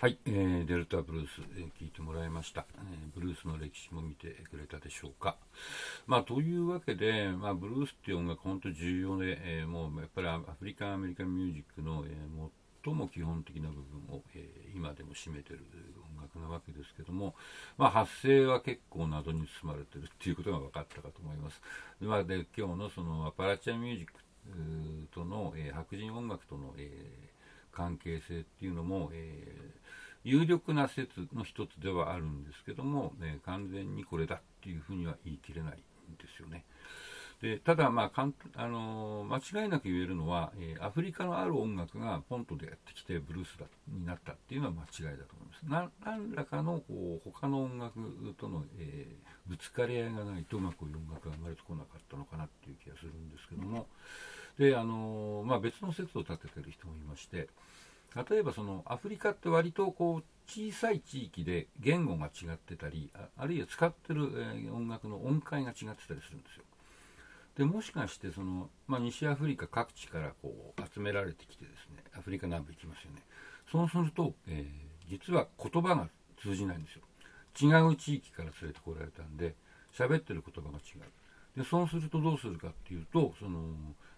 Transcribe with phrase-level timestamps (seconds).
[0.00, 5.34] はい、えー、デルタブルース、えー、聞いてもらいました、えー、ブルースの歴史も見てくれたでしょうか。
[6.06, 12.50] まあ、というわけで、まあ、ブルースっていう音楽、本当重要で、えー、もうやっぱりアフリカン・アメリカン・ミュージックの、えー、
[12.84, 15.66] 最も基本的な部分を、えー、今でも占めてる
[16.16, 17.34] 音楽なわけですけども、
[17.76, 21.60] まあ、発声は結構謎に包まれてるっていうことが分かったかと思います。
[22.00, 24.12] でまあ、で今日のそのアパラチャミュージック
[25.12, 27.38] との、えー、白人音楽との、えー
[27.78, 29.87] 関係性っていうのも、えー、
[30.24, 33.14] 有力な説の一つではあるんですけども、
[33.44, 35.76] 完全にこれだっていうふうには言い切れないん
[36.16, 36.64] ですよね。
[37.40, 45.92] でただ、まあかんあのー、間違いなく言えるのは、えー、アフリカのある音楽がポントでやってきてブルースだになったっていうのは間違いだと思います。
[46.04, 48.00] 何らかのこう他の音楽
[48.36, 53.86] との、えー、ぶつかり合いがないとうまく音楽が生まれてこなかったのかなっていう気がするんですけども、
[54.58, 57.48] であのまあ、別の説を立ててる人もいまして
[58.16, 64.32] 例えばそのアフリカって割とこう小さい地域で言語が違ってたりあるいは使ってる、
[64.64, 66.64] え音楽の音階が違ってたりするんですよ。
[67.56, 73.22] でもしかしてその、まあ、西アフリカ各地からこう集められてきてですねアフリカ南部行きますよね。
[73.70, 76.08] そうすると、えー、実は言葉が
[76.40, 77.02] 通じないんですよ。
[77.60, 79.54] 違う地域から連れてこられたんで
[79.92, 81.60] 喋ってる言葉が違う。
[81.60, 83.74] でそうするとどうするかっていうとその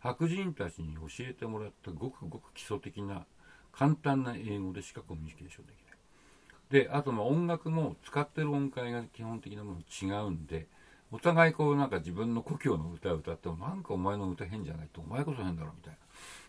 [0.00, 3.24] 白人たちに教えてもらったごくごく基礎的な
[3.72, 6.84] 簡単な英語でしかコミュニケーションできない。
[6.84, 10.66] で、あとまあ音楽も使ってる音階が基本的なもの違うんで、
[11.10, 15.98] お互いこうなんか自分の故郷の歌を歌ってもなんかお前の歌変じゃないとお前こそ変だろみたいな。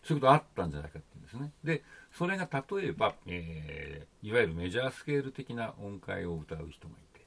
[0.03, 1.51] そういうことあったんじゃないかって言うんですね。
[1.63, 1.83] で、
[2.17, 7.25] それが例えば、えー、いわゆるメジャースケール的な音階を歌う人がいて、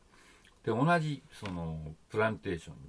[0.71, 1.79] で、同じその
[2.11, 2.81] プランテーションに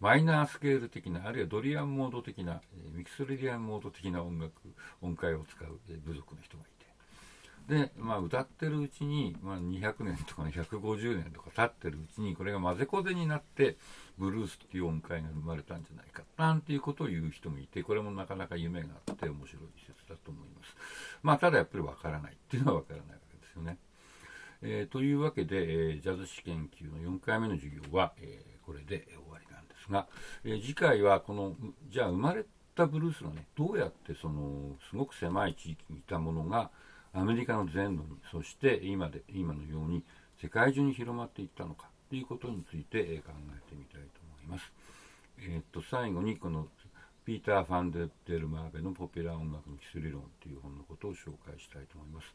[0.00, 2.60] マイナースケール的な、あるいはドリアンモード的な、
[2.94, 4.52] ミキソリディアンモード的な音楽、
[5.00, 7.86] 音階を使う部族の人がいて。
[7.88, 13.76] で、まあ、歌ってるうちに、まあ、200年とか150年とか経ってるうちに、これが混ぜこぜになって、
[14.18, 20.76] ブルースっていう音階が生まれたんじゃないか、なんていうことを言う人もいて、これもなかなか夢があって面白い説だと思います。
[21.22, 23.78] まあ、ただやっぱりわからないっていうのはわからないわけですよね。
[24.62, 29.35] えー、というわけで、えー、ジャズ史研究の4回目の授業は、えー、これで終わります
[29.86, 30.06] ですが、
[30.44, 31.54] えー、次回はこの
[31.90, 36.70] じゃあ生まれたブルースのねどうやってそのすごく狭い地域にいたものが
[37.14, 40.02] アメリカの全土にそして今で今のように
[40.42, 44.72] 世界中に広まっていったのかということについて、え考えてみたいと思います。
[45.38, 46.68] えー、っと最後にこの
[47.24, 52.26] ピーター・ファンデ・デル・マーベのポピュラー音楽の基礎理論という本のことを紹介したいと思います。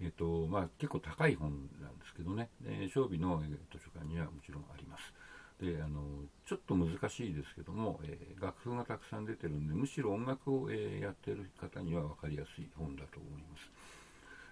[0.00, 1.50] えっ、とまあ、結構高い本
[1.82, 3.42] なんですけどね、えー、賞美の
[3.72, 5.12] 図書館にはもちろんあります。
[5.60, 6.02] であの
[6.48, 13.70] ちょっと難しいですけども、えー、楽譜がたくさん出てるんでむしろ音楽を、えー、やってる方には分かりやすい本だと思います。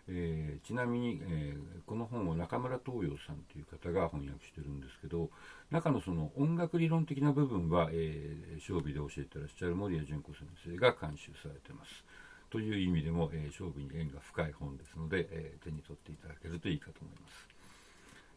[0.08, 5.30] えー、ちなみに、えー、この本は中村東洋さんという方が翻訳してるんですけど
[5.72, 12.04] 中のその音楽理論的な部分は、えー、小美で教えてらっしゃる森谷純子先生が監修されてます。
[12.50, 17.55] という意味でも、えー、勝負に縁が深い本ですので、え、手に取っていただけるといいかと思います。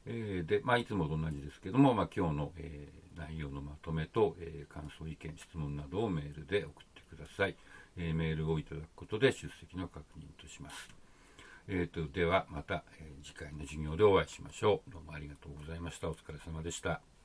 [0.06, 7.56] えー、で、まあ、いつもと同じですけども、まあ、今日の、えー、内容のまとめと、えー、感想、意見、質問などをメールで送ってください。
[7.98, 10.90] えメールをいただくことで出席の確認とします。
[11.68, 14.92] えーと、ではまた、え次回の授業でお会いしましょう。
[14.92, 16.10] どうもありがとうございました。
[16.10, 17.19] お疲れ様でした。